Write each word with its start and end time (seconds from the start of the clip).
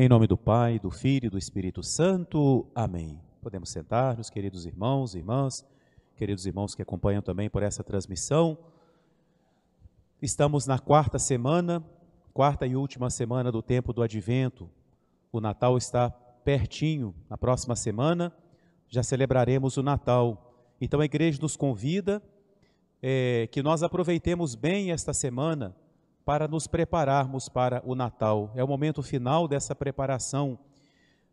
Em 0.00 0.08
nome 0.08 0.28
do 0.28 0.36
Pai, 0.36 0.78
do 0.78 0.92
Filho 0.92 1.26
e 1.26 1.28
do 1.28 1.36
Espírito 1.36 1.82
Santo. 1.82 2.68
Amém. 2.72 3.20
Podemos 3.42 3.68
sentar-nos, 3.68 4.30
queridos 4.30 4.64
irmãos 4.64 5.12
e 5.12 5.18
irmãs, 5.18 5.66
queridos 6.16 6.46
irmãos 6.46 6.72
que 6.72 6.82
acompanham 6.82 7.20
também 7.20 7.50
por 7.50 7.64
essa 7.64 7.82
transmissão. 7.82 8.56
Estamos 10.22 10.68
na 10.68 10.78
quarta 10.78 11.18
semana, 11.18 11.84
quarta 12.32 12.64
e 12.64 12.76
última 12.76 13.10
semana 13.10 13.50
do 13.50 13.60
tempo 13.60 13.92
do 13.92 14.00
advento. 14.00 14.70
O 15.32 15.40
Natal 15.40 15.76
está 15.76 16.08
pertinho. 16.10 17.12
Na 17.28 17.36
próxima 17.36 17.74
semana 17.74 18.32
já 18.88 19.02
celebraremos 19.02 19.78
o 19.78 19.82
Natal. 19.82 20.54
Então 20.80 21.00
a 21.00 21.06
igreja 21.06 21.40
nos 21.42 21.56
convida 21.56 22.22
é, 23.02 23.48
que 23.50 23.64
nós 23.64 23.82
aproveitemos 23.82 24.54
bem 24.54 24.92
esta 24.92 25.12
semana 25.12 25.74
para 26.28 26.46
nos 26.46 26.66
prepararmos 26.66 27.48
para 27.48 27.82
o 27.86 27.94
Natal. 27.94 28.52
É 28.54 28.62
o 28.62 28.68
momento 28.68 29.02
final 29.02 29.48
dessa 29.48 29.74
preparação. 29.74 30.58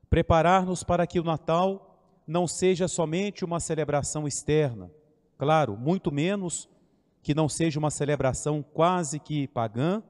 Preparar-nos 0.09 0.85
para 0.85 1.05
que 1.05 1.20
o 1.20 1.23
Natal 1.26 1.99
não 2.26 2.48
seja 2.48 2.88
somente 2.88 3.44
uma 3.44 3.59
celebração 3.59 4.26
externa. 4.26 4.90
Claro, 5.38 5.76
muito 5.76 6.13
menos 6.13 6.70
que 7.21 7.35
não 7.35 7.49
seja 7.49 7.77
uma 7.77 7.91
celebração 7.91 8.63
quase 8.63 9.20
que 9.20 9.49
pagã. 9.49 10.02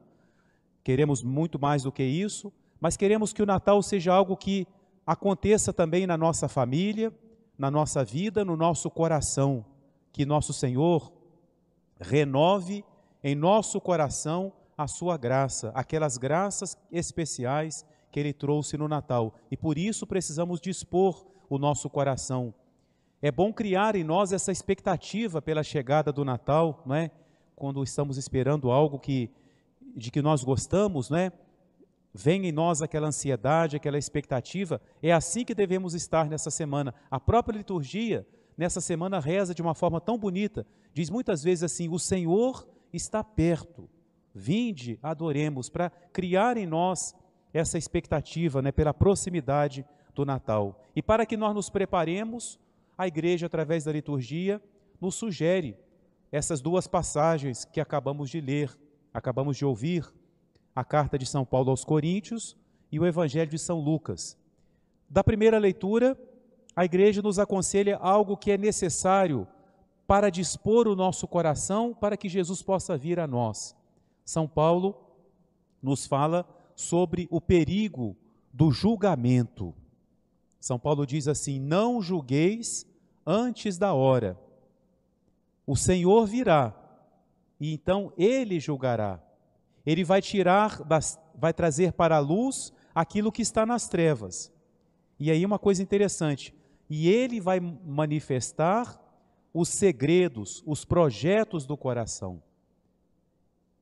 Queremos 0.84 1.24
muito 1.24 1.58
mais 1.58 1.82
do 1.82 1.92
que 1.92 2.04
isso, 2.04 2.54
mas 2.80 2.96
queremos 2.96 3.34
que 3.34 3.42
o 3.42 3.48
Natal 3.48 3.82
seja 3.82 4.14
algo 4.14 4.38
que 4.38 4.68
aconteça 5.04 5.74
também 5.74 6.06
na 6.06 6.16
nossa 6.16 6.48
família, 6.48 7.12
na 7.58 7.72
nossa 7.72 8.04
vida, 8.04 8.46
no 8.46 8.56
nosso 8.56 8.92
coração. 8.92 9.66
Que 10.14 10.28
nosso 10.28 10.54
Senhor 10.54 11.12
renove 12.00 12.86
em 13.24 13.34
nosso 13.34 13.82
coração 13.82 14.54
a 14.78 14.88
sua 14.88 15.18
graça, 15.18 15.72
aquelas 15.74 16.18
graças 16.18 16.78
especiais 16.92 17.86
que 18.12 18.20
ele 18.20 18.34
trouxe 18.34 18.78
no 18.78 18.88
Natal. 18.88 19.36
E 19.50 19.58
por 19.58 19.78
isso 19.78 20.06
precisamos 20.06 20.60
dispor 20.60 21.26
o 21.50 21.58
nosso 21.58 21.90
coração. 21.90 22.54
É 23.22 23.32
bom 23.32 23.52
criar 23.52 23.96
em 23.96 24.04
nós 24.04 24.32
essa 24.32 24.52
expectativa 24.52 25.42
pela 25.42 25.64
chegada 25.64 26.12
do 26.12 26.26
Natal, 26.26 26.84
não 26.86 26.96
é? 26.96 27.12
Quando 27.56 27.84
estamos 27.84 28.18
esperando 28.18 28.72
algo 28.72 29.00
que 29.00 29.32
de 29.96 30.12
que 30.12 30.22
nós 30.22 30.44
gostamos, 30.44 31.10
não 31.10 31.18
é? 31.18 31.32
Vem 32.14 32.46
em 32.46 32.52
nós 32.52 32.82
aquela 32.82 33.08
ansiedade, 33.08 33.78
aquela 33.78 33.98
expectativa. 33.98 34.82
É 35.02 35.12
assim 35.12 35.46
que 35.46 35.56
devemos 35.56 35.94
estar 35.94 36.30
nessa 36.30 36.52
semana. 36.52 36.94
A 37.10 37.20
própria 37.20 37.58
liturgia 37.58 38.28
nessa 38.58 38.82
semana 38.82 39.20
reza 39.20 39.54
de 39.54 39.62
uma 39.62 39.74
forma 39.74 40.02
tão 40.02 40.18
bonita. 40.18 40.66
Diz 40.94 41.10
muitas 41.10 41.44
vezes 41.44 41.64
assim: 41.64 41.90
"O 41.90 42.00
Senhor 42.00 42.68
está 42.94 43.24
perto". 43.24 43.90
Vinde, 44.38 45.00
adoremos, 45.02 45.70
para 45.70 45.90
criar 46.12 46.58
em 46.58 46.68
nós 46.68 47.16
essa 47.54 47.78
expectativa, 47.78 48.62
né, 48.62 48.70
pela 48.70 48.94
proximidade 48.94 49.86
do 50.14 50.26
Natal. 50.26 50.84
E 50.94 51.02
para 51.02 51.26
que 51.26 51.38
nós 51.38 51.56
nos 51.56 51.70
preparemos, 51.70 52.60
a 52.98 53.08
igreja, 53.08 53.46
através 53.46 53.86
da 53.86 53.94
liturgia, 53.94 54.62
nos 55.00 55.16
sugere 55.16 55.78
essas 56.30 56.60
duas 56.60 56.86
passagens 56.86 57.64
que 57.64 57.80
acabamos 57.80 58.30
de 58.30 58.42
ler, 58.42 58.78
acabamos 59.14 59.56
de 59.56 59.64
ouvir, 59.64 60.06
a 60.76 60.84
carta 60.84 61.18
de 61.18 61.26
São 61.26 61.46
Paulo 61.46 61.70
aos 61.70 61.86
Coríntios 61.86 62.58
e 62.92 63.00
o 63.00 63.06
Evangelho 63.06 63.50
de 63.50 63.58
São 63.58 63.80
Lucas. 63.80 64.38
Da 65.10 65.24
primeira 65.24 65.58
leitura, 65.58 66.18
a 66.76 66.84
igreja 66.84 67.22
nos 67.22 67.40
aconselha 67.40 67.96
algo 67.96 68.36
que 68.36 68.52
é 68.52 68.58
necessário 68.58 69.48
para 70.06 70.30
dispor 70.30 70.90
o 70.90 70.96
nosso 70.96 71.26
coração 71.26 71.94
para 71.94 72.18
que 72.18 72.28
Jesus 72.28 72.62
possa 72.62 72.98
vir 72.98 73.18
a 73.18 73.26
nós. 73.26 73.74
São 74.26 74.48
Paulo 74.48 74.96
nos 75.82 76.06
fala 76.06 76.46
sobre 76.76 77.28
o 77.32 77.40
perigo 77.40 78.18
do 78.52 78.72
julgamento. 78.72 79.74
São 80.60 80.78
Paulo 80.78 81.06
diz 81.06 81.28
assim: 81.28 81.60
Não 81.60 82.02
julgueis 82.02 82.86
antes 83.26 83.78
da 83.78 83.94
hora. 83.94 84.38
O 85.66 85.78
Senhor 85.78 86.26
virá 86.26 86.82
e 87.60 87.74
então 87.74 88.12
ele 88.18 88.60
julgará. 88.60 89.22
Ele 89.86 90.04
vai 90.04 90.22
tirar, 90.22 90.84
das, 90.84 91.20
vai 91.36 91.54
trazer 91.54 91.94
para 91.94 92.18
a 92.18 92.20
luz 92.20 92.74
aquilo 92.94 93.32
que 93.32 93.42
está 93.42 93.66
nas 93.66 93.88
trevas. 93.88 94.52
E 95.20 95.32
aí 95.32 95.46
uma 95.46 95.60
coisa 95.60 95.82
interessante, 95.82 96.54
e 96.90 97.08
ele 97.08 97.40
vai 97.40 97.60
manifestar 97.60 99.02
os 99.54 99.70
segredos, 99.70 100.62
os 100.66 100.84
projetos 100.84 101.66
do 101.66 101.78
coração. 101.78 102.42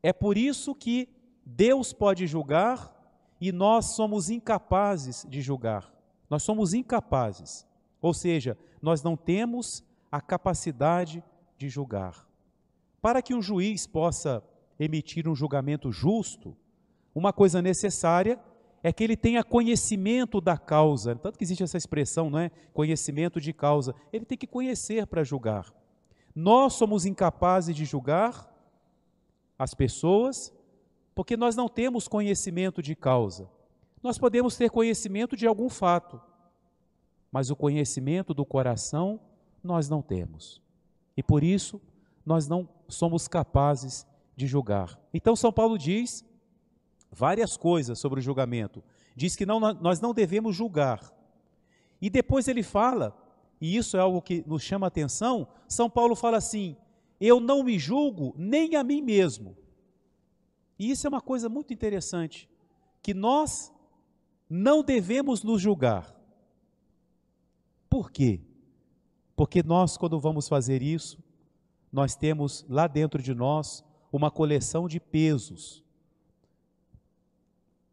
É 0.04 0.12
por 0.12 0.38
isso 0.38 0.76
que 0.76 1.08
Deus 1.46 1.94
pode 1.94 2.28
julgar 2.28 2.94
e 3.40 3.52
nós 3.54 3.96
somos 3.96 4.30
incapazes 4.30 5.26
de 5.28 5.42
julgar. 5.42 5.92
Nós 6.30 6.44
somos 6.44 6.74
incapazes. 6.74 7.66
Ou 8.02 8.14
seja, 8.14 8.58
nós 8.82 9.02
não 9.02 9.16
temos 9.16 9.82
a 10.12 10.20
capacidade 10.20 11.24
de 11.58 11.70
julgar. 11.70 12.28
Para 13.02 13.22
que 13.22 13.34
um 13.34 13.42
juiz 13.42 13.88
possa 13.88 14.44
emitir 14.78 15.28
um 15.28 15.36
julgamento 15.36 15.92
justo, 15.92 16.56
uma 17.16 17.32
coisa 17.32 17.62
necessária 17.62 18.40
é 18.82 18.92
que 18.92 19.04
ele 19.04 19.16
tenha 19.16 19.44
conhecimento 19.44 20.42
da 20.42 20.58
causa. 20.58 21.16
Tanto 21.16 21.38
que 21.38 21.46
existe 21.46 21.64
essa 21.64 21.78
expressão, 21.78 22.30
não 22.30 22.40
é? 22.40 22.52
Conhecimento 22.74 23.40
de 23.40 23.54
causa. 23.54 23.96
Ele 24.12 24.26
tem 24.26 24.38
que 24.38 24.46
conhecer 24.46 25.08
para 25.08 25.24
julgar. 25.24 25.74
Nós 26.36 26.74
somos 26.74 27.06
incapazes 27.06 27.74
de 27.74 27.86
julgar 27.86 28.53
as 29.58 29.74
pessoas, 29.74 30.54
porque 31.16 31.38
nós 31.38 31.56
não 31.56 31.68
temos 31.68 32.08
conhecimento 32.08 32.82
de 32.82 32.96
causa. 32.96 33.50
Nós 34.02 34.18
podemos 34.18 34.58
ter 34.58 34.70
conhecimento 34.70 35.36
de 35.36 35.48
algum 35.48 35.70
fato, 35.70 36.20
mas 37.32 37.50
o 37.50 37.56
conhecimento 37.56 38.34
do 38.34 38.46
coração 38.46 39.20
nós 39.64 39.88
não 39.88 40.02
temos. 40.02 40.62
E 41.16 41.24
por 41.24 41.44
isso 41.44 41.82
nós 42.26 42.48
não 42.48 42.68
somos 42.88 43.28
capazes 43.28 44.06
de 44.36 44.48
julgar. 44.48 45.00
Então 45.14 45.36
São 45.36 45.52
Paulo 45.52 45.78
diz 45.78 46.26
várias 47.12 47.56
coisas 47.56 48.00
sobre 48.00 48.20
o 48.20 48.24
julgamento. 48.24 48.84
Diz 49.16 49.36
que 49.36 49.46
não, 49.46 49.60
nós 49.60 50.02
não 50.02 50.14
devemos 50.14 50.56
julgar. 50.56 51.14
E 52.02 52.10
depois 52.10 52.48
ele 52.48 52.64
fala, 52.64 53.16
e 53.62 53.78
isso 53.78 53.96
é 53.96 54.00
algo 54.00 54.22
que 54.22 54.44
nos 54.46 54.62
chama 54.62 54.88
a 54.88 54.90
atenção, 54.90 55.48
São 55.68 55.90
Paulo 55.90 56.16
fala 56.16 56.38
assim: 56.38 56.76
eu 57.26 57.40
não 57.40 57.64
me 57.64 57.80
julgo 57.80 58.34
nem 58.38 58.76
a 58.76 58.84
mim 58.84 59.02
mesmo. 59.02 59.56
E 60.78 60.92
isso 60.92 61.08
é 61.08 61.10
uma 61.10 61.22
coisa 61.22 61.48
muito 61.48 61.74
interessante, 61.74 62.50
que 63.02 63.14
nós 63.14 63.72
não 64.50 64.84
devemos 64.84 65.42
nos 65.42 65.62
julgar. 65.62 66.14
Por 67.90 68.12
quê? 68.12 68.42
Porque 69.38 69.64
nós, 69.64 69.96
quando 69.96 70.20
vamos 70.20 70.50
fazer 70.50 70.82
isso, 70.82 71.18
nós 71.90 72.14
temos 72.14 72.66
lá 72.68 72.88
dentro 72.88 73.22
de 73.24 73.34
nós 73.34 73.86
uma 74.12 74.30
coleção 74.30 74.86
de 74.86 75.00
pesos. 75.00 75.82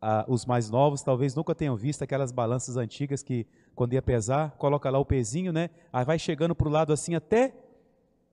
Ah, 0.00 0.24
os 0.26 0.44
mais 0.44 0.68
novos 0.68 1.02
talvez 1.02 1.36
nunca 1.36 1.54
tenham 1.54 1.76
visto 1.76 2.02
aquelas 2.02 2.32
balanças 2.32 2.76
antigas 2.76 3.22
que, 3.22 3.46
quando 3.76 3.92
ia 3.92 4.02
pesar, 4.02 4.56
coloca 4.56 4.90
lá 4.90 4.98
o 4.98 5.04
pezinho, 5.04 5.52
né? 5.52 5.70
Aí 5.92 6.04
vai 6.04 6.18
chegando 6.18 6.54
para 6.54 6.66
o 6.66 6.70
lado 6.70 6.92
assim 6.92 7.14
até 7.14 7.69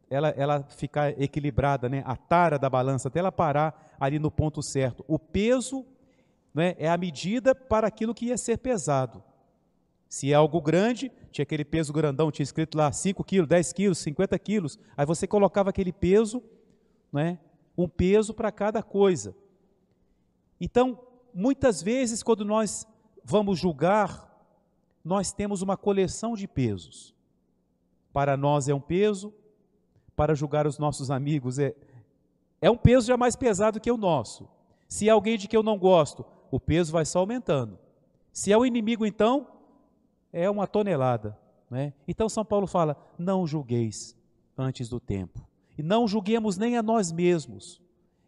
ela, 0.09 0.29
ela 0.29 0.63
ficar 0.63 1.19
equilibrada, 1.22 1.90
né? 1.90 2.03
a 2.06 2.16
tara 2.16 2.57
da 2.57 2.69
balança, 2.69 3.07
até 3.07 3.19
ela 3.19 3.31
parar 3.31 3.95
ali 4.00 4.19
no 4.19 4.31
ponto 4.31 4.62
certo. 4.62 5.03
O 5.07 5.19
peso 5.19 5.85
né, 6.53 6.75
é 6.78 6.90
a 6.90 6.97
medida 6.97 7.53
para 7.53 7.88
aquilo 7.88 8.13
que 8.13 8.28
ia 8.28 8.38
ser 8.38 8.57
pesado. 8.57 9.23
Se 10.09 10.31
é 10.31 10.35
algo 10.35 10.62
grande, 10.62 11.12
tinha 11.31 11.44
aquele 11.44 11.66
peso 11.66 11.91
grandão, 11.91 12.31
tinha 12.31 12.44
escrito 12.44 12.78
lá 12.78 12.91
5 12.91 13.23
quilos, 13.23 13.47
10 13.47 13.73
quilos, 13.73 13.97
50 14.00 14.40
quilos. 14.40 14.79
Aí 14.95 15.06
você 15.06 15.28
colocava 15.28 15.69
aquele 15.69 15.91
peso, 15.91 16.41
né, 17.12 17.38
um 17.78 17.88
peso 17.88 18.34
para 18.34 18.51
cada 18.51 18.81
coisa. 18.81 19.35
Então, 20.59 21.00
muitas 21.34 21.81
vezes, 21.81 22.24
quando 22.24 22.45
nós 22.45 22.88
vamos 23.24 23.60
julgar, 23.60 24.25
nós 25.03 25.31
temos 25.31 25.62
uma 25.62 25.77
coleção 25.77 26.33
de 26.33 26.48
pesos. 26.48 27.13
Para 28.12 28.36
nós 28.36 28.68
é 28.68 28.74
um 28.74 28.80
peso, 28.80 29.33
para 30.17 30.33
julgar 30.33 30.65
os 30.65 30.79
nossos 30.79 31.11
amigos 31.11 31.59
é, 31.59 31.75
é 32.59 32.71
um 32.71 32.75
peso 32.75 33.05
já 33.05 33.15
mais 33.15 33.35
pesado 33.35 33.79
que 33.79 33.91
o 33.91 33.95
nosso. 33.95 34.49
Se 34.87 35.07
é 35.07 35.11
alguém 35.11 35.37
de 35.37 35.47
que 35.47 35.55
eu 35.55 35.61
não 35.61 35.77
gosto, 35.77 36.25
o 36.49 36.59
peso 36.59 36.91
vai 36.91 37.05
só 37.05 37.19
aumentando. 37.19 37.77
Se 38.33 38.51
é 38.51 38.57
o 38.57 38.65
inimigo, 38.65 39.05
então, 39.05 39.47
é 40.33 40.49
uma 40.49 40.65
tonelada. 40.65 41.37
Né? 41.69 41.93
Então 42.07 42.27
São 42.27 42.43
Paulo 42.43 42.65
fala: 42.65 42.97
não 43.17 43.45
julgueis 43.45 44.17
antes 44.57 44.89
do 44.89 44.99
tempo. 44.99 45.47
E 45.77 45.83
não 45.83 46.07
julguemos 46.07 46.57
nem 46.57 46.77
a 46.77 46.81
nós 46.81 47.11
mesmos. 47.11 47.79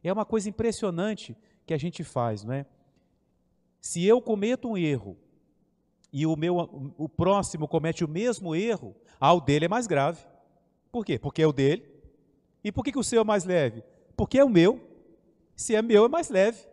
É 0.03 0.13
uma 0.13 0.25
coisa 0.25 0.47
impressionante 0.47 1.35
que 1.65 1.73
a 1.73 1.77
gente 1.77 2.03
faz, 2.03 2.43
não 2.43 2.53
é? 2.53 2.67
Se 3.81 4.05
eu 4.05 4.21
cometo 4.21 4.69
um 4.69 4.77
erro 4.77 5.17
e 6.13 6.27
o 6.27 6.35
meu 6.35 6.93
o 6.97 7.09
próximo 7.09 7.67
comete 7.67 8.05
o 8.05 8.07
mesmo 8.07 8.55
erro, 8.55 8.95
ao 9.19 9.41
dele 9.41 9.65
é 9.65 9.67
mais 9.67 9.87
grave. 9.87 10.23
Por 10.91 11.05
quê? 11.05 11.19
Porque 11.19 11.41
é 11.41 11.47
o 11.47 11.53
dele. 11.53 11.85
E 12.63 12.71
por 12.71 12.83
que, 12.83 12.91
que 12.91 12.99
o 12.99 13.03
seu 13.03 13.21
é 13.21 13.23
mais 13.23 13.45
leve? 13.45 13.83
Porque 14.15 14.37
é 14.37 14.43
o 14.43 14.49
meu. 14.49 14.81
Se 15.55 15.75
é 15.75 15.81
meu, 15.81 16.05
é 16.05 16.09
mais 16.09 16.29
leve. 16.29 16.67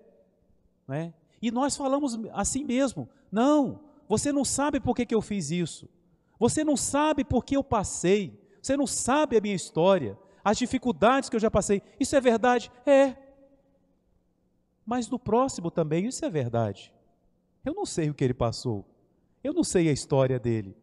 Né? 0.87 1.13
E 1.41 1.51
nós 1.51 1.77
falamos 1.77 2.19
assim 2.33 2.65
mesmo: 2.65 3.09
não, 3.31 3.81
você 4.09 4.33
não 4.33 4.45
sabe 4.45 4.81
por 4.81 4.95
que, 4.95 5.07
que 5.07 5.15
eu 5.15 5.23
fiz 5.23 5.51
isso. 5.51 5.89
Você 6.39 6.65
não 6.65 6.77
sabe 6.77 7.25
por 7.25 7.45
que 7.45 7.57
eu 7.57 7.65
passei. 7.65 8.39
Você 8.61 8.77
não 8.77 8.87
sabe 8.87 9.37
a 9.37 9.41
minha 9.41 9.55
história, 9.55 10.19
as 10.43 10.59
dificuldades 10.59 11.29
que 11.29 11.37
eu 11.37 11.41
já 11.41 11.51
passei. 11.51 11.83
Isso 12.01 12.17
é 12.17 12.21
verdade? 12.21 12.71
É. 12.85 13.17
Mas 14.85 15.09
no 15.09 15.19
próximo 15.19 15.71
também 15.71 16.07
isso 16.07 16.25
é 16.25 16.31
verdade. 16.31 16.93
Eu 17.65 17.75
não 17.75 17.87
sei 17.87 18.11
o 18.11 18.15
que 18.15 18.25
ele 18.25 18.35
passou. 18.35 18.85
Eu 19.43 19.53
não 19.53 19.65
sei 19.65 19.89
a 19.89 19.93
história 19.93 20.39
dele. 20.39 20.77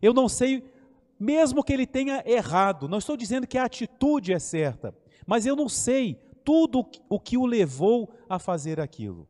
Eu 0.00 0.12
não 0.12 0.28
sei, 0.28 0.62
mesmo 1.18 1.62
que 1.62 1.72
ele 1.72 1.86
tenha 1.86 2.22
errado. 2.26 2.88
Não 2.88 2.98
estou 2.98 3.16
dizendo 3.16 3.46
que 3.46 3.58
a 3.58 3.64
atitude 3.64 4.32
é 4.32 4.38
certa, 4.38 4.94
mas 5.26 5.46
eu 5.46 5.56
não 5.56 5.68
sei 5.68 6.20
tudo 6.44 6.86
o 7.08 7.18
que 7.18 7.36
o 7.36 7.46
levou 7.46 8.10
a 8.28 8.38
fazer 8.38 8.80
aquilo. 8.80 9.28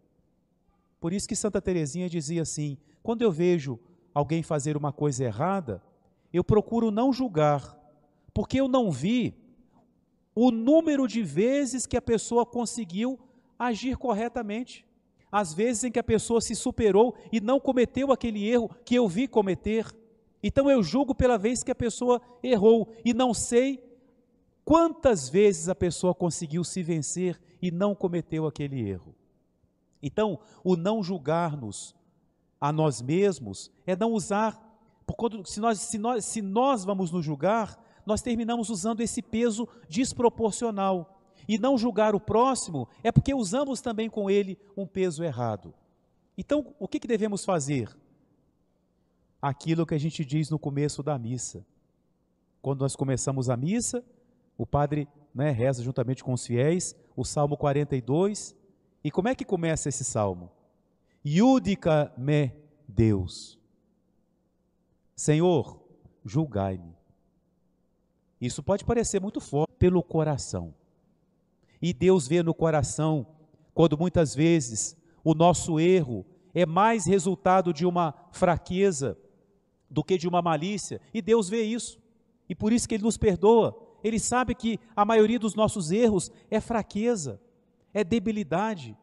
Por 1.00 1.12
isso 1.12 1.28
que 1.28 1.36
Santa 1.36 1.60
Teresinha 1.60 2.08
dizia 2.08 2.42
assim: 2.42 2.76
quando 3.02 3.22
eu 3.22 3.30
vejo 3.30 3.78
alguém 4.12 4.42
fazer 4.42 4.76
uma 4.76 4.92
coisa 4.92 5.24
errada, 5.24 5.82
eu 6.32 6.42
procuro 6.42 6.90
não 6.90 7.12
julgar, 7.12 7.78
porque 8.34 8.60
eu 8.60 8.68
não 8.68 8.90
vi 8.90 9.34
o 10.34 10.50
número 10.50 11.06
de 11.06 11.22
vezes 11.22 11.86
que 11.86 11.96
a 11.96 12.02
pessoa 12.02 12.44
conseguiu 12.44 13.18
agir 13.58 13.96
corretamente. 13.96 14.84
As 15.32 15.54
vezes 15.54 15.84
em 15.84 15.90
que 15.90 15.98
a 15.98 16.04
pessoa 16.04 16.40
se 16.40 16.54
superou 16.54 17.14
e 17.32 17.40
não 17.40 17.58
cometeu 17.58 18.12
aquele 18.12 18.46
erro 18.46 18.70
que 18.84 18.94
eu 18.94 19.08
vi 19.08 19.26
cometer. 19.26 19.86
Então 20.46 20.70
eu 20.70 20.81
julgo 20.81 21.12
pela 21.12 21.37
vez 21.37 21.64
que 21.64 21.72
a 21.72 21.75
pessoa 21.75 22.22
errou 22.40 22.88
e 23.04 23.12
não 23.12 23.34
sei 23.34 23.82
quantas 24.64 25.28
vezes 25.28 25.69
a 25.69 25.75
pessoa 25.75 26.14
conseguiu 26.14 26.62
se 26.62 26.84
vencer 26.84 27.37
e 27.60 27.72
não 27.72 27.96
cometeu 27.96 28.46
aquele 28.46 28.88
erro. 28.88 29.12
Então, 30.00 30.38
o 30.62 30.76
não 30.76 31.02
julgar-nos 31.02 31.96
a 32.60 32.72
nós 32.72 33.02
mesmos 33.02 33.72
é 33.84 33.96
não 33.96 34.12
usar, 34.12 34.81
porque 35.04 35.43
se 35.46 35.58
nós, 35.58 35.81
se, 35.81 35.98
nós, 35.98 36.25
se 36.25 36.40
nós 36.40 36.84
vamos 36.84 37.10
nos 37.10 37.25
julgar, 37.25 37.76
nós 38.06 38.22
terminamos 38.22 38.70
usando 38.70 39.00
esse 39.00 39.20
peso 39.20 39.69
desproporcional. 39.88 41.20
E 41.49 41.58
não 41.58 41.76
julgar 41.76 42.14
o 42.14 42.20
próximo 42.20 42.88
é 43.02 43.10
porque 43.10 43.34
usamos 43.34 43.81
também 43.81 44.08
com 44.08 44.31
ele 44.31 44.56
um 44.76 44.87
peso 44.87 45.25
errado. 45.25 45.75
Então, 46.38 46.72
o 46.78 46.87
que, 46.87 47.00
que 47.00 47.08
devemos 47.08 47.44
fazer? 47.44 47.88
Aquilo 49.46 49.87
que 49.87 49.94
a 49.94 49.98
gente 49.98 50.25
diz 50.25 50.50
no 50.50 50.58
começo 50.58 51.04
da 51.04 51.16
missa. 51.16 51.64
Quando 52.60 52.81
nós 52.81 52.96
começamos 52.96 53.48
a 53.48 53.56
missa, 53.56 54.04
o 54.58 54.66
padre 54.66 55.06
né, 55.32 55.52
reza 55.52 55.84
juntamente 55.84 56.25
com 56.25 56.32
os 56.32 56.44
fiéis 56.44 56.96
o 57.14 57.25
Salmo 57.25 57.56
42. 57.56 58.56
E 59.04 59.08
como 59.08 59.28
é 59.28 59.37
que 59.37 59.44
começa 59.44 59.88
esse 59.88 60.02
salmo? 60.02 60.50
Yudica 61.25 62.12
me 62.19 62.50
Deus. 62.88 63.56
Senhor, 65.14 65.81
julgai-me. 66.25 66.96
Isso 68.40 68.64
pode 68.64 68.84
parecer 68.84 69.20
muito 69.20 69.40
forte 69.40 69.72
pelo 69.78 70.02
coração. 70.02 70.75
E 71.81 71.92
Deus 71.92 72.26
vê 72.26 72.42
no 72.42 72.52
coração 72.52 73.25
quando 73.72 73.96
muitas 73.96 74.34
vezes 74.34 74.96
o 75.22 75.34
nosso 75.34 75.78
erro 75.78 76.26
é 76.52 76.66
mais 76.66 77.06
resultado 77.06 77.72
de 77.72 77.87
uma 77.87 78.12
fraqueza 78.32 79.16
do 79.90 80.02
que 80.02 80.18
de 80.18 80.28
uma 80.28 80.42
malícia, 80.42 81.00
e 81.12 81.22
Deus 81.22 81.48
vê 81.48 81.62
isso. 81.62 82.00
E 82.48 82.54
por 82.54 82.72
isso 82.72 82.88
que 82.88 82.94
ele 82.94 83.04
nos 83.04 83.16
perdoa. 83.16 83.76
Ele 84.02 84.18
sabe 84.18 84.54
que 84.54 84.78
a 84.94 85.04
maioria 85.04 85.38
dos 85.38 85.54
nossos 85.54 85.90
erros 85.90 86.30
é 86.50 86.60
fraqueza, 86.60 87.40
é 87.92 88.04
debilidade, 88.04 88.96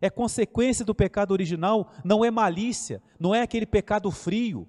é 0.00 0.10
consequência 0.10 0.84
do 0.84 0.94
pecado 0.94 1.32
original, 1.32 1.92
não 2.04 2.24
é 2.24 2.30
malícia, 2.30 3.02
não 3.18 3.34
é 3.34 3.42
aquele 3.42 3.66
pecado 3.66 4.10
frio. 4.10 4.66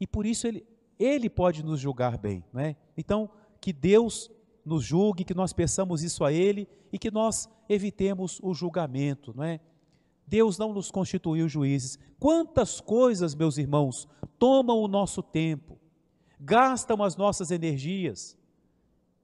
E 0.00 0.06
por 0.06 0.24
isso 0.24 0.46
ele, 0.46 0.64
ele 0.98 1.28
pode 1.28 1.64
nos 1.64 1.80
julgar 1.80 2.16
bem. 2.16 2.44
Né? 2.52 2.76
Então, 2.96 3.30
que 3.60 3.72
Deus 3.72 4.30
nos 4.64 4.84
julgue, 4.84 5.24
que 5.24 5.34
nós 5.34 5.52
peçamos 5.52 6.02
isso 6.02 6.24
a 6.24 6.32
Ele 6.32 6.68
e 6.92 6.98
que 6.98 7.10
nós 7.10 7.48
evitemos 7.68 8.38
o 8.42 8.54
julgamento, 8.54 9.32
não 9.34 9.44
é? 9.44 9.60
Deus 10.28 10.58
não 10.58 10.72
nos 10.72 10.90
constituiu 10.90 11.48
juízes. 11.48 11.98
Quantas 12.20 12.80
coisas, 12.80 13.34
meus 13.34 13.56
irmãos, 13.56 14.06
tomam 14.38 14.78
o 14.78 14.88
nosso 14.88 15.22
tempo, 15.22 15.78
gastam 16.38 17.02
as 17.02 17.16
nossas 17.16 17.50
energias, 17.50 18.36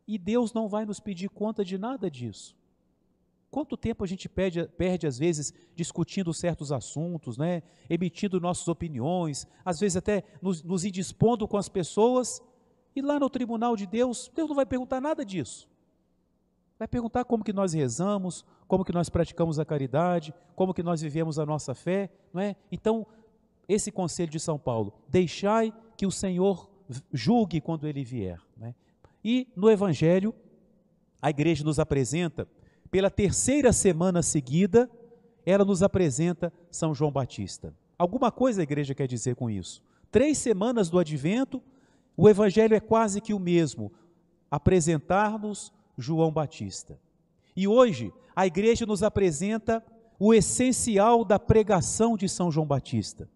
e 0.07 0.19
Deus 0.19 0.53
não 0.53 0.69
vai 0.69 0.85
nos 0.85 1.01
pedir 1.01 1.29
conta 1.29 1.65
de 1.65 1.77
nada 1.77 2.11
disso. 2.11 2.57
Quanto 3.51 3.77
tempo 3.77 4.03
a 4.03 4.07
gente 4.07 4.29
perde, 4.29 4.67
perde, 4.77 5.07
às 5.07 5.19
vezes, 5.19 5.53
discutindo 5.77 6.35
certos 6.35 6.73
assuntos, 6.73 7.39
né? 7.39 7.63
emitindo 7.89 8.41
nossas 8.41 8.67
opiniões, 8.67 9.47
às 9.65 9.79
vezes 9.79 9.97
até 9.97 10.25
nos, 10.43 10.63
nos 10.63 10.85
indispondo 10.85 11.47
com 11.47 11.57
as 11.57 11.69
pessoas, 11.69 12.43
e 12.97 13.01
lá 13.01 13.19
no 13.21 13.31
tribunal 13.31 13.77
de 13.77 13.87
Deus, 13.87 14.31
Deus 14.35 14.49
não 14.49 14.57
vai 14.57 14.67
perguntar 14.67 15.01
nada 15.01 15.25
disso. 15.25 15.69
Vai 16.79 16.89
perguntar 16.89 17.25
como 17.25 17.45
que 17.45 17.53
nós 17.53 17.73
rezamos, 17.73 18.45
como 18.67 18.85
que 18.85 18.93
nós 18.93 19.09
praticamos 19.09 19.59
a 19.59 19.65
caridade, 19.65 20.35
como 20.57 20.75
que 20.75 20.83
nós 20.83 21.01
vivemos 21.01 21.39
a 21.39 21.47
nossa 21.47 21.75
fé, 21.75 22.11
não 22.33 22.41
é? 22.41 22.57
Então, 22.71 23.07
esse 23.69 23.93
conselho 23.93 24.31
de 24.31 24.41
São 24.41 24.59
Paulo, 24.59 24.93
deixai 25.09 25.73
que 25.97 26.07
o 26.07 26.11
Senhor 26.11 26.69
julgue 27.13 27.61
quando 27.61 27.87
ele 27.87 28.05
vier. 28.05 28.41
É? 28.61 28.75
E 29.25 29.49
no 29.57 29.71
Evangelho, 29.71 30.35
a 31.23 31.31
igreja 31.31 31.65
nos 31.65 31.79
apresenta, 31.79 32.47
pela 32.91 33.11
terceira 33.11 33.73
semana 33.73 34.23
seguida, 34.23 34.91
ela 35.47 35.65
nos 35.65 35.83
apresenta 35.83 36.53
São 36.71 36.95
João 36.95 37.11
Batista. 37.11 37.75
Alguma 37.99 38.31
coisa 38.31 38.61
a 38.61 38.65
igreja 38.65 38.95
quer 38.95 39.07
dizer 39.07 39.37
com 39.37 39.49
isso? 39.49 39.83
Três 40.11 40.39
semanas 40.39 40.91
do 40.91 40.99
advento, 40.99 41.63
o 42.17 42.29
evangelho 42.29 42.75
é 42.75 42.81
quase 42.81 43.21
que 43.21 43.33
o 43.33 43.39
mesmo, 43.39 43.93
apresentar-nos 44.51 45.73
João 45.97 46.31
Batista. 46.31 46.99
E 47.57 47.69
hoje 47.69 48.13
a 48.35 48.47
igreja 48.47 48.85
nos 48.85 49.03
apresenta 49.03 49.85
o 50.19 50.33
essencial 50.33 51.25
da 51.25 51.39
pregação 51.39 52.17
de 52.17 52.29
São 52.29 52.51
João 52.51 52.67
Batista. 52.67 53.29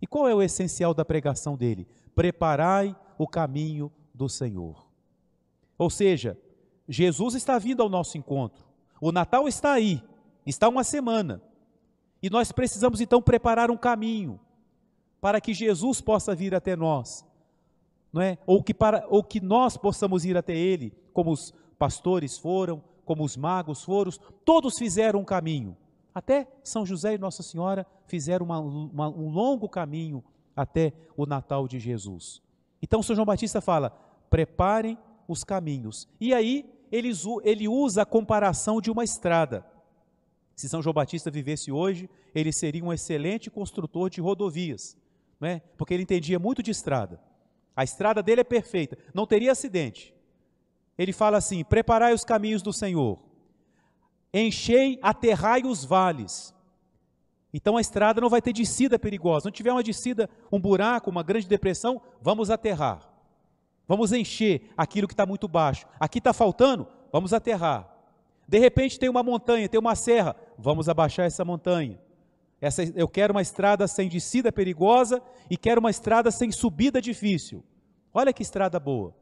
E 0.00 0.06
qual 0.06 0.28
é 0.28 0.34
o 0.34 0.42
essencial 0.42 0.94
da 0.94 1.04
pregação 1.04 1.56
dele? 1.56 1.86
Preparai 2.14 2.96
o 3.16 3.26
caminho 3.26 3.92
do 4.14 4.28
Senhor. 4.28 4.86
Ou 5.76 5.90
seja, 5.90 6.38
Jesus 6.88 7.34
está 7.34 7.58
vindo 7.58 7.82
ao 7.82 7.88
nosso 7.88 8.16
encontro. 8.16 8.66
O 9.00 9.12
Natal 9.12 9.46
está 9.48 9.72
aí, 9.72 10.02
está 10.46 10.68
uma 10.68 10.84
semana. 10.84 11.42
E 12.22 12.30
nós 12.30 12.50
precisamos 12.50 13.00
então 13.00 13.22
preparar 13.22 13.70
um 13.70 13.76
caminho 13.76 14.40
para 15.20 15.40
que 15.40 15.52
Jesus 15.52 16.00
possa 16.00 16.34
vir 16.34 16.54
até 16.54 16.74
nós 16.74 17.27
não 18.12 18.22
é? 18.22 18.38
Ou 18.46 18.62
que 18.62 18.74
para 18.74 19.06
ou 19.08 19.22
que 19.22 19.40
nós 19.40 19.76
possamos 19.76 20.24
ir 20.24 20.36
até 20.36 20.56
ele, 20.56 20.92
como 21.12 21.30
os 21.30 21.52
pastores 21.78 22.38
foram, 22.38 22.82
como 23.04 23.24
os 23.24 23.36
magos 23.36 23.82
foram, 23.82 24.10
todos 24.44 24.78
fizeram 24.78 25.20
um 25.20 25.24
caminho. 25.24 25.76
Até 26.14 26.48
São 26.62 26.84
José 26.84 27.14
e 27.14 27.18
Nossa 27.18 27.42
Senhora 27.42 27.86
fizeram 28.06 28.46
uma, 28.46 28.58
uma, 28.58 29.08
um 29.08 29.30
longo 29.30 29.68
caminho 29.68 30.22
até 30.56 30.92
o 31.16 31.26
Natal 31.26 31.68
de 31.68 31.78
Jesus. 31.78 32.42
Então 32.82 33.02
São 33.02 33.14
João 33.14 33.26
Batista 33.26 33.60
fala: 33.60 33.90
preparem 34.28 34.98
os 35.26 35.44
caminhos. 35.44 36.08
E 36.20 36.34
aí 36.34 36.64
ele, 36.90 37.12
ele 37.44 37.68
usa 37.68 38.02
a 38.02 38.06
comparação 38.06 38.80
de 38.80 38.90
uma 38.90 39.04
estrada. 39.04 39.64
Se 40.56 40.68
São 40.68 40.82
João 40.82 40.94
Batista 40.94 41.30
vivesse 41.30 41.70
hoje, 41.70 42.10
ele 42.34 42.52
seria 42.52 42.84
um 42.84 42.92
excelente 42.92 43.48
construtor 43.48 44.10
de 44.10 44.20
rodovias, 44.20 44.96
né? 45.40 45.62
porque 45.76 45.94
ele 45.94 46.02
entendia 46.02 46.38
muito 46.38 46.62
de 46.62 46.72
estrada. 46.72 47.20
A 47.78 47.84
estrada 47.84 48.20
dele 48.20 48.40
é 48.40 48.44
perfeita, 48.44 48.98
não 49.14 49.24
teria 49.24 49.52
acidente. 49.52 50.12
Ele 50.98 51.12
fala 51.12 51.36
assim: 51.36 51.62
preparai 51.62 52.12
os 52.12 52.24
caminhos 52.24 52.60
do 52.60 52.72
Senhor, 52.72 53.20
enchei, 54.34 54.98
aterrai 55.00 55.62
os 55.62 55.84
vales. 55.84 56.52
Então 57.54 57.76
a 57.76 57.80
estrada 57.80 58.20
não 58.20 58.28
vai 58.28 58.42
ter 58.42 58.52
descida 58.52 58.98
perigosa. 58.98 59.46
Não 59.46 59.52
tiver 59.52 59.70
uma 59.70 59.84
descida, 59.84 60.28
um 60.50 60.58
buraco, 60.60 61.08
uma 61.08 61.22
grande 61.22 61.46
depressão, 61.46 62.02
vamos 62.20 62.50
aterrar. 62.50 63.08
Vamos 63.86 64.10
encher 64.10 64.72
aquilo 64.76 65.06
que 65.06 65.14
está 65.14 65.24
muito 65.24 65.46
baixo. 65.46 65.86
Aqui 66.00 66.18
está 66.18 66.32
faltando, 66.32 66.84
vamos 67.12 67.32
aterrar. 67.32 67.88
De 68.48 68.58
repente 68.58 68.98
tem 68.98 69.08
uma 69.08 69.22
montanha, 69.22 69.68
tem 69.68 69.78
uma 69.78 69.94
serra, 69.94 70.34
vamos 70.58 70.88
abaixar 70.88 71.26
essa 71.26 71.44
montanha. 71.44 72.00
Essa, 72.60 72.82
eu 72.82 73.06
quero 73.06 73.32
uma 73.32 73.42
estrada 73.42 73.86
sem 73.86 74.08
descida 74.08 74.50
perigosa 74.50 75.22
e 75.48 75.56
quero 75.56 75.80
uma 75.80 75.90
estrada 75.90 76.30
sem 76.30 76.50
subida 76.50 77.00
difícil. 77.00 77.62
Olha 78.12 78.32
que 78.32 78.42
estrada 78.42 78.80
boa. 78.80 79.14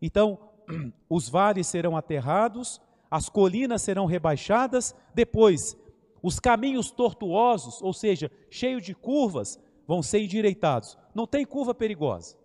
Então, 0.00 0.38
os 1.08 1.28
vales 1.28 1.66
serão 1.66 1.96
aterrados, 1.96 2.80
as 3.10 3.28
colinas 3.28 3.82
serão 3.82 4.04
rebaixadas, 4.04 4.94
depois, 5.14 5.76
os 6.22 6.38
caminhos 6.38 6.90
tortuosos, 6.90 7.80
ou 7.80 7.92
seja, 7.92 8.30
cheios 8.50 8.84
de 8.84 8.94
curvas, 8.94 9.58
vão 9.86 10.02
ser 10.02 10.20
endireitados. 10.20 10.96
Não 11.14 11.26
tem 11.26 11.44
curva 11.44 11.74
perigosa, 11.74 12.36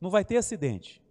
não 0.00 0.10
vai 0.10 0.24
ter 0.24 0.36
acidente. 0.36 1.02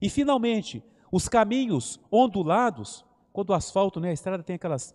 E, 0.00 0.08
finalmente, 0.08 0.82
os 1.10 1.28
caminhos 1.28 2.00
ondulados, 2.10 3.04
quando 3.32 3.50
o 3.50 3.54
asfalto, 3.54 4.00
né, 4.00 4.10
a 4.10 4.14
estrada 4.14 4.42
tem 4.42 4.56
aquelas 4.56 4.94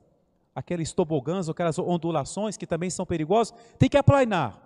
aqueles 0.57 0.91
tobogãs, 0.91 1.47
aquelas 1.47 1.77
ondulações 1.77 2.57
que 2.57 2.65
também 2.65 2.89
são 2.89 3.05
perigosas, 3.05 3.53
tem 3.77 3.87
que 3.87 3.95
aplanar. 3.95 4.59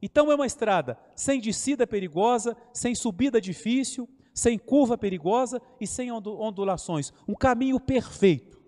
Então 0.00 0.30
é 0.30 0.36
uma 0.36 0.46
estrada 0.46 0.96
sem 1.16 1.40
descida 1.40 1.84
perigosa, 1.84 2.56
sem 2.72 2.94
subida 2.94 3.40
difícil, 3.40 4.08
sem 4.32 4.56
curva 4.56 4.96
perigosa 4.96 5.60
e 5.80 5.86
sem 5.86 6.12
ondulações. 6.12 7.12
Um 7.26 7.34
caminho 7.34 7.80
perfeito. 7.80 8.62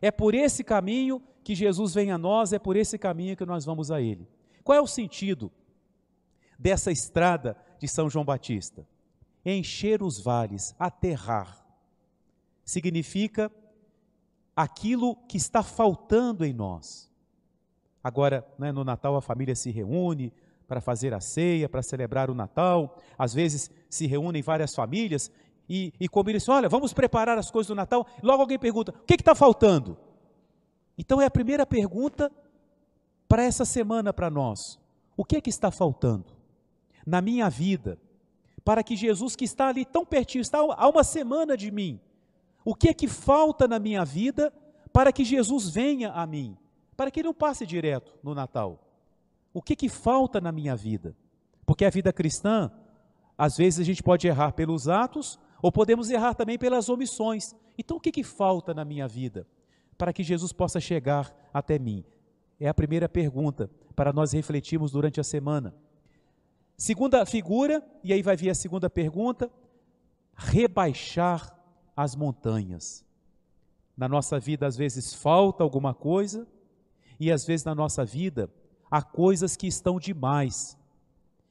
É 0.00 0.12
por 0.12 0.32
esse 0.32 0.62
caminho 0.62 1.20
que 1.42 1.56
Jesus 1.56 1.92
vem 1.92 2.12
a 2.12 2.18
nós, 2.18 2.52
é 2.52 2.58
por 2.60 2.76
esse 2.76 2.96
caminho 2.96 3.36
que 3.36 3.44
nós 3.44 3.64
vamos 3.64 3.90
a 3.90 4.00
Ele. 4.00 4.28
Qual 4.62 4.78
é 4.78 4.80
o 4.80 4.86
sentido 4.86 5.50
dessa 6.56 6.92
estrada 6.92 7.56
de 7.80 7.88
São 7.88 8.08
João 8.08 8.24
Batista? 8.24 8.86
Encher 9.44 10.04
os 10.04 10.20
vales, 10.20 10.72
aterrar. 10.78 11.66
Significa 12.64 13.50
aquilo 14.62 15.16
que 15.28 15.36
está 15.36 15.62
faltando 15.62 16.44
em 16.44 16.52
nós. 16.52 17.10
Agora, 18.02 18.46
né, 18.58 18.72
no 18.72 18.84
Natal 18.84 19.16
a 19.16 19.22
família 19.22 19.54
se 19.54 19.70
reúne 19.70 20.32
para 20.66 20.80
fazer 20.80 21.12
a 21.12 21.20
ceia, 21.20 21.68
para 21.68 21.82
celebrar 21.82 22.30
o 22.30 22.34
Natal. 22.34 22.96
Às 23.18 23.34
vezes 23.34 23.70
se 23.88 24.06
reúnem 24.06 24.42
várias 24.42 24.74
famílias 24.74 25.30
e, 25.68 25.92
e 26.00 26.08
combinam 26.08 26.38
assim: 26.38 26.50
olha, 26.50 26.68
vamos 26.68 26.92
preparar 26.92 27.38
as 27.38 27.50
coisas 27.50 27.68
do 27.68 27.74
Natal. 27.74 28.06
Logo 28.22 28.42
alguém 28.42 28.58
pergunta: 28.58 28.92
o 28.92 29.04
que 29.04 29.14
está 29.14 29.34
faltando? 29.34 29.96
Então 30.96 31.20
é 31.20 31.26
a 31.26 31.30
primeira 31.30 31.66
pergunta 31.66 32.30
para 33.28 33.42
essa 33.42 33.64
semana 33.64 34.12
para 34.12 34.30
nós. 34.30 34.78
O 35.16 35.24
que 35.24 35.36
é 35.36 35.40
que 35.40 35.50
está 35.50 35.70
faltando 35.70 36.32
na 37.06 37.20
minha 37.20 37.48
vida 37.50 37.98
para 38.64 38.82
que 38.82 38.94
Jesus 38.96 39.34
que 39.34 39.44
está 39.44 39.68
ali 39.68 39.84
tão 39.84 40.04
pertinho, 40.04 40.42
está 40.42 40.58
a 40.58 40.88
uma 40.88 41.02
semana 41.02 41.56
de 41.56 41.70
mim, 41.70 42.00
o 42.64 42.74
que 42.74 42.88
é 42.88 42.94
que 42.94 43.08
falta 43.08 43.66
na 43.66 43.78
minha 43.78 44.04
vida 44.04 44.52
para 44.92 45.12
que 45.12 45.24
Jesus 45.24 45.68
venha 45.68 46.10
a 46.12 46.26
mim? 46.26 46.56
Para 46.96 47.10
que 47.10 47.20
ele 47.20 47.28
não 47.28 47.34
passe 47.34 47.64
direto 47.64 48.12
no 48.22 48.34
Natal. 48.34 48.86
O 49.52 49.62
que 49.62 49.74
que 49.74 49.88
falta 49.88 50.40
na 50.40 50.52
minha 50.52 50.76
vida? 50.76 51.16
Porque 51.64 51.84
a 51.84 51.90
vida 51.90 52.12
cristã, 52.12 52.70
às 53.36 53.56
vezes 53.56 53.80
a 53.80 53.84
gente 53.84 54.02
pode 54.02 54.26
errar 54.26 54.52
pelos 54.52 54.88
atos, 54.88 55.38
ou 55.62 55.72
podemos 55.72 56.10
errar 56.10 56.34
também 56.34 56.58
pelas 56.58 56.88
omissões. 56.88 57.54
Então 57.78 57.96
o 57.96 58.00
que 58.00 58.12
que 58.12 58.22
falta 58.22 58.74
na 58.74 58.84
minha 58.84 59.08
vida 59.08 59.46
para 59.96 60.12
que 60.12 60.22
Jesus 60.22 60.52
possa 60.52 60.80
chegar 60.80 61.34
até 61.52 61.78
mim? 61.78 62.04
É 62.58 62.68
a 62.68 62.74
primeira 62.74 63.08
pergunta 63.08 63.70
para 63.96 64.12
nós 64.12 64.32
refletirmos 64.32 64.92
durante 64.92 65.20
a 65.20 65.24
semana. 65.24 65.74
Segunda 66.76 67.24
figura, 67.26 67.82
e 68.02 68.12
aí 68.12 68.22
vai 68.22 68.36
vir 68.36 68.50
a 68.50 68.54
segunda 68.54 68.88
pergunta: 68.88 69.50
rebaixar 70.34 71.59
as 72.02 72.16
montanhas. 72.16 73.04
Na 73.94 74.08
nossa 74.08 74.40
vida, 74.40 74.66
às 74.66 74.74
vezes, 74.74 75.12
falta 75.12 75.62
alguma 75.62 75.92
coisa, 75.92 76.46
e 77.18 77.30
às 77.30 77.44
vezes 77.44 77.64
na 77.64 77.74
nossa 77.74 78.04
vida 78.04 78.50
há 78.90 79.02
coisas 79.02 79.54
que 79.54 79.66
estão 79.66 80.00
demais. 80.00 80.78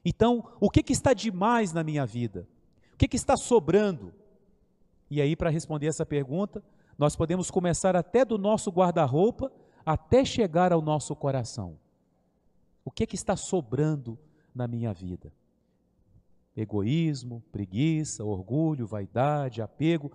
Então, 0.03 0.51
o 0.59 0.67
que, 0.67 0.81
que 0.81 0.93
está 0.93 1.13
demais 1.13 1.71
na 1.71 1.83
minha 1.83 2.03
vida? 2.03 2.47
O 2.95 2.97
que, 2.97 3.07
que 3.07 3.15
está 3.15 3.37
sobrando? 3.37 4.11
E 5.07 5.21
aí, 5.21 5.35
para 5.35 5.51
responder 5.51 5.85
essa 5.85 6.05
pergunta, 6.05 6.63
nós 6.97 7.15
podemos 7.15 7.51
começar 7.51 7.95
até 7.95 8.25
do 8.25 8.37
nosso 8.39 8.71
guarda-roupa 8.71 9.51
até 9.85 10.25
chegar 10.25 10.73
ao 10.73 10.81
nosso 10.81 11.15
coração. 11.15 11.77
O 12.83 12.89
que, 12.89 13.05
que 13.05 13.15
está 13.15 13.35
sobrando 13.35 14.17
na 14.53 14.67
minha 14.67 14.91
vida? 14.93 15.31
Egoísmo, 16.57 17.43
preguiça, 17.51 18.23
orgulho, 18.23 18.87
vaidade, 18.87 19.61
apego, 19.61 20.11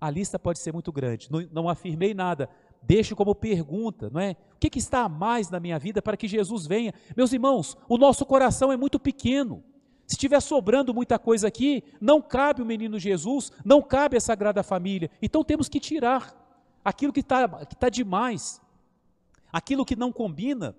a 0.00 0.10
lista 0.10 0.38
pode 0.38 0.58
ser 0.58 0.72
muito 0.72 0.92
grande. 0.92 1.28
Não, 1.30 1.46
não 1.52 1.68
afirmei 1.68 2.14
nada. 2.14 2.48
Deixe 2.82 3.14
como 3.14 3.34
pergunta, 3.34 4.08
não 4.10 4.20
é? 4.20 4.36
O 4.54 4.58
que, 4.60 4.70
que 4.70 4.78
está 4.78 5.02
a 5.02 5.08
mais 5.08 5.50
na 5.50 5.58
minha 5.58 5.78
vida 5.78 6.00
para 6.00 6.16
que 6.16 6.28
Jesus 6.28 6.66
venha? 6.66 6.94
Meus 7.16 7.32
irmãos, 7.32 7.76
o 7.88 7.98
nosso 7.98 8.24
coração 8.24 8.70
é 8.72 8.76
muito 8.76 8.98
pequeno. 8.98 9.62
Se 10.06 10.14
estiver 10.14 10.40
sobrando 10.40 10.94
muita 10.94 11.18
coisa 11.18 11.48
aqui, 11.48 11.82
não 12.00 12.22
cabe 12.22 12.62
o 12.62 12.66
menino 12.66 12.98
Jesus, 12.98 13.52
não 13.64 13.82
cabe 13.82 14.16
a 14.16 14.20
Sagrada 14.20 14.62
Família. 14.62 15.10
Então 15.20 15.44
temos 15.44 15.68
que 15.68 15.80
tirar 15.80 16.34
aquilo 16.84 17.12
que 17.12 17.20
está 17.20 17.48
que 17.66 17.76
tá 17.76 17.88
demais, 17.88 18.60
aquilo 19.52 19.84
que 19.84 19.96
não 19.96 20.12
combina 20.12 20.74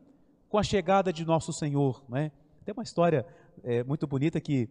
com 0.47 0.57
a 0.57 0.63
chegada 0.63 1.13
de 1.13 1.25
nosso 1.25 1.53
Senhor. 1.53 2.03
Não 2.07 2.17
é? 2.17 2.31
Tem 2.65 2.73
uma 2.73 2.83
história 2.83 3.25
é, 3.63 3.83
muito 3.83 4.07
bonita 4.07 4.39
que 4.39 4.69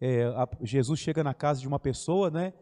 é, 0.00 0.24
a, 0.24 0.48
Jesus 0.62 1.00
chega 1.00 1.22
na 1.24 1.34
casa 1.34 1.60
de 1.60 1.68
uma 1.68 1.78
pessoa, 1.78 2.30
né? 2.30 2.54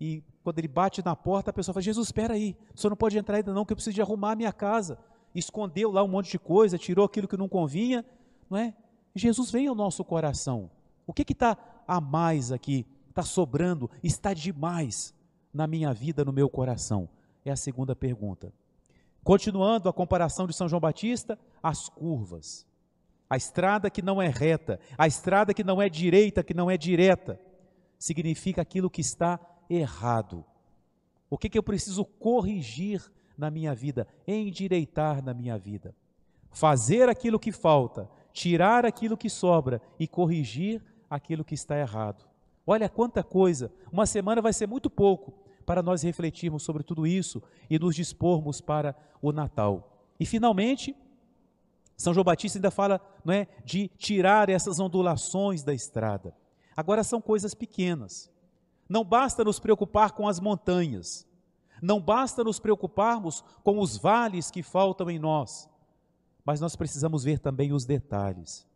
e 0.00 0.22
quando 0.44 0.58
ele 0.58 0.68
bate 0.68 1.02
na 1.02 1.16
porta, 1.16 1.50
a 1.50 1.54
pessoa 1.54 1.72
fala: 1.72 1.82
Jesus, 1.82 2.08
espera 2.08 2.34
aí, 2.34 2.54
o 2.74 2.78
senhor 2.78 2.90
não 2.90 2.96
pode 2.96 3.16
entrar 3.16 3.38
ainda 3.38 3.52
não, 3.52 3.64
que 3.64 3.72
eu 3.72 3.76
preciso 3.76 3.94
de 3.94 4.02
arrumar 4.02 4.32
a 4.32 4.36
minha 4.36 4.52
casa. 4.52 4.98
Escondeu 5.34 5.90
lá 5.90 6.04
um 6.04 6.08
monte 6.08 6.30
de 6.30 6.38
coisa, 6.38 6.78
tirou 6.78 7.06
aquilo 7.06 7.26
que 7.26 7.36
não 7.36 7.48
convinha, 7.48 8.04
não 8.48 8.58
é? 8.58 8.74
Jesus 9.16 9.50
vem 9.50 9.66
ao 9.66 9.74
nosso 9.74 10.04
coração. 10.04 10.70
O 11.06 11.14
que 11.14 11.24
está 11.32 11.56
a 11.88 11.98
mais 12.00 12.52
aqui? 12.52 12.86
Está 13.08 13.22
sobrando? 13.22 13.90
Está 14.02 14.34
demais 14.34 15.14
na 15.52 15.66
minha 15.66 15.92
vida, 15.94 16.24
no 16.24 16.32
meu 16.32 16.48
coração? 16.48 17.08
É 17.42 17.50
a 17.50 17.56
segunda 17.56 17.96
pergunta. 17.96 18.52
Continuando 19.24 19.88
a 19.88 19.92
comparação 19.92 20.46
de 20.46 20.54
São 20.54 20.68
João 20.68 20.80
Batista, 20.80 21.38
as 21.62 21.88
curvas. 21.88 22.66
A 23.30 23.36
estrada 23.36 23.88
que 23.88 24.02
não 24.02 24.20
é 24.20 24.28
reta, 24.28 24.78
a 24.98 25.06
estrada 25.06 25.54
que 25.54 25.64
não 25.64 25.80
é 25.80 25.88
direita, 25.88 26.44
que 26.44 26.52
não 26.52 26.70
é 26.70 26.76
direta, 26.76 27.40
significa 27.98 28.60
aquilo 28.60 28.90
que 28.90 29.00
está 29.00 29.40
errado? 29.68 30.44
O 31.30 31.38
que, 31.38 31.48
que 31.48 31.58
eu 31.58 31.62
preciso 31.62 32.04
corrigir 32.04 33.02
na 33.36 33.50
minha 33.50 33.74
vida, 33.74 34.06
endireitar 34.26 35.22
na 35.22 35.34
minha 35.34 35.58
vida? 35.58 35.94
Fazer 36.50 37.08
aquilo 37.08 37.38
que 37.38 37.50
falta, 37.50 38.08
tirar 38.32 38.86
aquilo 38.86 39.16
que 39.16 39.28
sobra 39.28 39.80
e 39.98 40.06
corrigir 40.06 40.82
aquilo 41.10 41.44
que 41.44 41.54
está 41.54 41.78
errado. 41.78 42.24
Olha 42.66 42.88
quanta 42.88 43.22
coisa! 43.22 43.72
Uma 43.92 44.06
semana 44.06 44.40
vai 44.40 44.52
ser 44.52 44.66
muito 44.66 44.88
pouco 44.88 45.34
para 45.64 45.82
nós 45.82 46.02
refletirmos 46.02 46.62
sobre 46.62 46.82
tudo 46.82 47.06
isso 47.06 47.42
e 47.68 47.78
nos 47.78 47.94
dispormos 47.94 48.60
para 48.60 48.96
o 49.20 49.32
Natal. 49.32 50.06
E 50.18 50.26
finalmente, 50.26 50.94
São 51.96 52.14
João 52.14 52.24
Batista 52.24 52.58
ainda 52.58 52.70
fala 52.70 53.00
não 53.24 53.34
é, 53.34 53.48
de 53.64 53.88
tirar 53.98 54.48
essas 54.48 54.78
ondulações 54.78 55.62
da 55.62 55.74
estrada. 55.74 56.34
Agora 56.76 57.04
são 57.04 57.20
coisas 57.20 57.54
pequenas. 57.54 58.30
Não 58.88 59.04
basta 59.04 59.42
nos 59.44 59.58
preocupar 59.58 60.12
com 60.12 60.28
as 60.28 60.38
montanhas, 60.40 61.26
não 61.80 62.00
basta 62.00 62.44
nos 62.44 62.58
preocuparmos 62.58 63.42
com 63.62 63.78
os 63.78 63.96
vales 63.96 64.50
que 64.50 64.62
faltam 64.62 65.10
em 65.10 65.18
nós, 65.18 65.68
mas 66.44 66.60
nós 66.60 66.76
precisamos 66.76 67.24
ver 67.24 67.38
também 67.38 67.72
os 67.72 67.84
detalhes. 67.84 68.66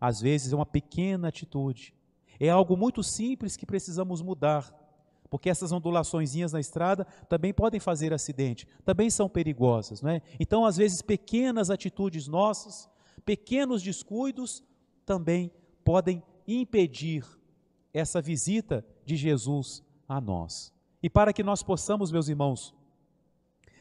Às 0.00 0.20
vezes 0.20 0.52
é 0.52 0.56
uma 0.56 0.66
pequena 0.66 1.28
atitude, 1.28 1.94
é 2.38 2.48
algo 2.48 2.76
muito 2.76 3.02
simples 3.02 3.56
que 3.56 3.66
precisamos 3.66 4.20
mudar, 4.20 4.72
porque 5.30 5.50
essas 5.50 5.72
ondulações 5.72 6.34
na 6.52 6.60
estrada 6.60 7.04
também 7.28 7.52
podem 7.52 7.80
fazer 7.80 8.12
acidente, 8.12 8.68
também 8.84 9.10
são 9.10 9.28
perigosas, 9.28 10.00
não 10.00 10.10
é? 10.10 10.22
Então, 10.38 10.64
às 10.64 10.76
vezes, 10.76 11.02
pequenas 11.02 11.70
atitudes 11.70 12.28
nossas, 12.28 12.88
pequenos 13.24 13.82
descuidos 13.82 14.62
também 15.04 15.50
podem 15.84 16.22
impedir 16.46 17.24
essa 17.92 18.20
visita 18.20 18.84
de 19.04 19.16
Jesus 19.16 19.82
a 20.08 20.20
nós. 20.20 20.72
E 21.02 21.10
para 21.10 21.32
que 21.32 21.42
nós 21.42 21.62
possamos, 21.62 22.10
meus 22.10 22.28
irmãos, 22.28 22.74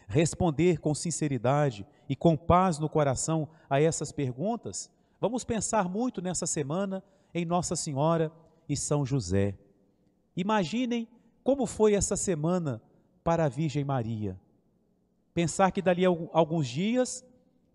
responder 0.07 0.79
com 0.79 0.93
sinceridade 0.93 1.85
e 2.07 2.15
com 2.15 2.35
paz 2.35 2.79
no 2.79 2.89
coração 2.89 3.47
a 3.69 3.81
essas 3.81 4.11
perguntas, 4.11 4.91
vamos 5.19 5.43
pensar 5.43 5.87
muito 5.89 6.21
nessa 6.21 6.45
semana 6.45 7.03
em 7.33 7.45
Nossa 7.45 7.75
Senhora 7.75 8.31
e 8.67 8.75
São 8.75 9.05
José. 9.05 9.57
Imaginem 10.35 11.07
como 11.43 11.65
foi 11.65 11.93
essa 11.93 12.15
semana 12.15 12.81
para 13.23 13.45
a 13.45 13.49
Virgem 13.49 13.83
Maria. 13.83 14.39
Pensar 15.33 15.71
que 15.71 15.81
dali 15.81 16.05
a 16.05 16.09
alguns 16.09 16.67
dias 16.67 17.25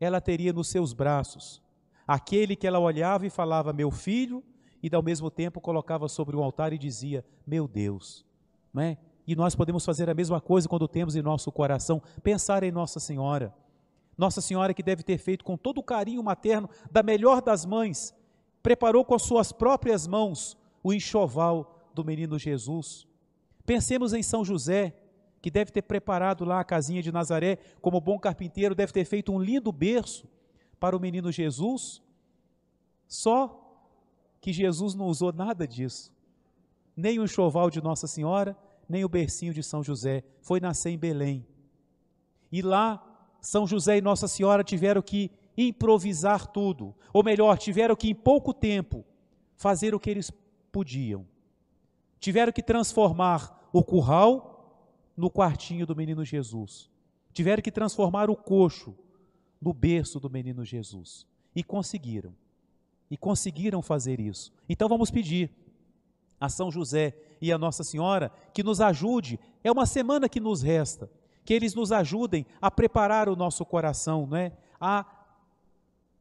ela 0.00 0.21
teria 0.21 0.52
nos 0.52 0.69
seus 0.69 0.93
braços 0.93 1.62
aquele 2.09 2.57
que 2.57 2.67
ela 2.67 2.78
olhava 2.78 3.26
e 3.26 3.31
falava: 3.31 3.73
Meu 3.73 3.90
filho, 3.90 4.43
e 4.82 4.94
ao 4.94 5.02
mesmo 5.02 5.30
tempo 5.30 5.61
colocava 5.61 6.08
sobre 6.08 6.37
o 6.37 6.42
altar 6.42 6.73
e 6.73 6.78
dizia: 6.78 7.25
Meu 7.47 7.66
Deus. 7.66 8.25
Não 8.73 8.82
é? 8.82 8.99
E 9.26 9.37
nós 9.37 9.54
podemos 9.54 9.85
fazer 9.85 10.08
a 10.08 10.14
mesma 10.14 10.40
coisa 10.40 10.68
quando 10.68 10.88
temos 10.88 11.14
em 11.14 11.23
nosso 11.23 11.52
coração, 11.52 12.02
pensar 12.23 12.62
em 12.62 12.73
Nossa 12.73 12.99
Senhora. 12.99 13.54
Nossa 14.16 14.40
Senhora 14.40 14.73
que 14.75 14.82
deve 14.82 15.02
ter 15.02 15.18
feito 15.18 15.44
com 15.44 15.56
todo 15.56 15.78
o 15.78 15.82
carinho 15.82 16.23
materno, 16.23 16.68
da 16.90 17.02
melhor 17.02 17.42
das 17.42 17.64
mães, 17.64 18.14
preparou 18.62 19.04
com 19.04 19.14
as 19.14 19.23
suas 19.23 19.52
próprias 19.52 20.06
mãos 20.06 20.56
o 20.82 20.92
enxoval 20.92 21.90
do 21.94 22.04
menino 22.04 22.38
Jesus. 22.38 23.06
Pensemos 23.66 24.12
em 24.12 24.23
São 24.23 24.44
José, 24.44 24.94
que 25.42 25.50
deve 25.50 25.70
ter 25.70 25.82
preparado 25.82 26.44
lá 26.44 26.61
a 26.61 26.64
casinha 26.64 27.02
de 27.02 27.12
Nazaré, 27.12 27.58
como 27.80 28.00
bom 28.00 28.18
carpinteiro, 28.18 28.75
deve 28.75 28.92
ter 28.92 29.04
feito 29.04 29.32
um 29.32 29.38
lindo 29.38 29.70
berço 29.70 30.26
para 30.80 30.97
o 30.97 31.00
menino 31.00 31.30
Jesus. 31.30 32.02
Só 33.06 33.67
que 34.40 34.52
Jesus 34.52 34.95
não 34.95 35.07
usou 35.07 35.33
nada 35.33 35.66
disso. 35.66 36.12
Nem 36.97 37.18
o 37.18 37.25
enxoval 37.25 37.71
de 37.71 37.83
Nossa 37.83 38.07
Senhora, 38.07 38.57
nem 38.88 39.04
o 39.04 39.09
bercinho 39.09 39.54
de 39.54 39.62
São 39.62 39.83
José. 39.83 40.25
Foi 40.40 40.61
nascer 40.61 40.90
em 40.90 40.99
Belém. 40.99 41.47
E 42.50 42.62
lá, 42.62 43.04
São 43.40 43.66
José 43.66 43.99
e 43.99 44.02
Nossa 44.02 44.26
Senhora 44.26 44.64
tiveram 44.64 45.02
que 45.02 45.30
improvisar 45.57 46.47
tudo, 46.47 46.95
ou 47.12 47.25
melhor, 47.25 47.59
tiveram 47.59 47.97
que 47.97 48.09
em 48.09 48.14
pouco 48.14 48.54
tempo 48.54 49.04
fazer 49.57 49.95
o 49.95 50.00
que 50.00 50.09
eles 50.09 50.30
podiam. 50.71 51.26
Tiveram 52.21 52.52
que 52.52 52.62
transformar 52.62 53.68
o 53.73 53.83
curral 53.83 54.59
no 55.16 55.30
quartinho 55.30 55.85
do 55.85 55.97
menino 55.97 56.25
Jesus. 56.25 56.88
Tiveram 57.33 57.62
que 57.62 57.73
transformar 57.73 58.30
o 58.30 58.37
coxo 58.37 58.97
no 59.61 59.73
berço 59.73 60.21
do 60.21 60.30
menino 60.30 60.64
Jesus. 60.64 61.26
E 61.54 61.64
conseguiram. 61.64 62.35
E 63.11 63.17
conseguiram 63.17 63.81
fazer 63.81 64.21
isso. 64.21 64.53
Então 64.69 64.88
vamos 64.88 65.11
pedir 65.11 65.50
a 66.41 66.49
São 66.49 66.71
José 66.71 67.17
e 67.41 67.53
a 67.53 67.59
Nossa 67.59 67.83
Senhora 67.83 68.31
que 68.53 68.62
nos 68.62 68.81
ajude. 68.81 69.38
É 69.65 69.73
uma 69.73 69.87
semana 69.87 70.29
que 70.29 70.41
nos 70.41 70.62
resta. 70.62 71.11
Que 71.45 71.55
eles 71.55 71.75
nos 71.75 71.93
ajudem 71.93 72.45
a 72.61 72.71
preparar 72.71 73.29
o 73.29 73.37
nosso 73.37 73.65
coração, 73.65 74.27
não 74.27 74.37
é? 74.37 74.53
A 74.81 75.07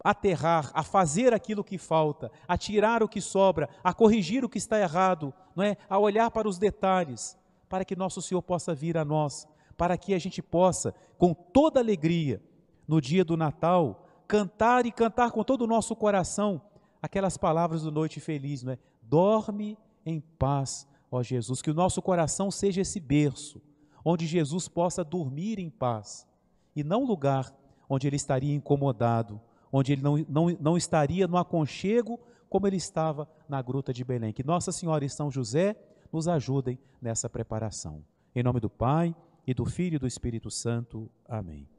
aterrar, 0.04 0.72
a 0.74 0.84
fazer 0.84 1.34
aquilo 1.34 1.64
que 1.64 1.78
falta, 1.78 2.32
a 2.48 2.58
tirar 2.58 3.04
o 3.04 3.10
que 3.10 3.20
sobra, 3.20 3.68
a 3.84 3.94
corrigir 3.94 4.46
o 4.46 4.50
que 4.50 4.58
está 4.58 4.80
errado, 4.80 5.34
não 5.54 5.64
é? 5.64 5.76
A 5.90 6.00
olhar 6.00 6.32
para 6.32 6.48
os 6.48 6.58
detalhes, 6.58 7.38
para 7.68 7.84
que 7.84 7.96
nosso 7.96 8.22
Senhor 8.22 8.42
possa 8.42 8.74
vir 8.74 8.98
a 8.98 9.04
nós, 9.04 9.46
para 9.76 9.98
que 9.98 10.14
a 10.14 10.20
gente 10.20 10.42
possa, 10.42 10.94
com 11.18 11.34
toda 11.34 11.80
alegria, 11.80 12.42
no 12.88 13.02
dia 13.02 13.26
do 13.26 13.36
Natal, 13.36 14.08
cantar 14.28 14.86
e 14.86 14.92
cantar 14.92 15.32
com 15.32 15.44
todo 15.44 15.64
o 15.64 15.68
nosso 15.68 15.94
coração 15.96 16.62
aquelas 17.08 17.38
palavras 17.38 17.82
do 17.82 17.92
Noite 17.92 18.20
Feliz, 18.20 18.62
não 18.62 18.74
é? 18.74 18.78
Dorme 19.02 19.78
em 20.06 20.20
paz, 20.20 20.88
ó 21.10 21.24
Jesus, 21.24 21.62
que 21.62 21.72
o 21.72 21.74
nosso 21.74 22.02
coração 22.02 22.52
seja 22.52 22.82
esse 22.82 23.00
berço, 23.00 23.62
onde 24.06 24.28
Jesus 24.28 24.68
possa 24.68 25.04
dormir 25.04 25.58
em 25.58 25.70
paz, 25.70 26.28
e 26.76 26.84
não 26.84 27.06
lugar 27.06 27.52
onde 27.90 28.06
ele 28.08 28.18
estaria 28.18 28.54
incomodado, 28.54 29.42
onde 29.72 29.94
ele 29.94 30.02
não, 30.02 30.18
não, 30.30 30.58
não 30.60 30.78
estaria 30.78 31.28
no 31.28 31.38
aconchego 31.38 32.20
como 32.50 32.68
ele 32.68 32.78
estava 32.78 33.28
na 33.50 33.62
gruta 33.62 33.92
de 33.92 34.04
Belém. 34.04 34.32
Que 34.32 34.44
Nossa 34.44 34.72
Senhora 34.72 35.04
e 35.04 35.10
São 35.10 35.32
José 35.32 35.76
nos 36.12 36.28
ajudem 36.28 36.78
nessa 37.02 37.30
preparação. 37.30 38.04
Em 38.36 38.44
nome 38.44 38.60
do 38.60 38.70
Pai, 38.70 39.16
e 39.48 39.54
do 39.54 39.66
Filho 39.66 39.96
e 39.96 40.00
do 40.00 40.06
Espírito 40.06 40.52
Santo. 40.52 41.10
Amém. 41.26 41.77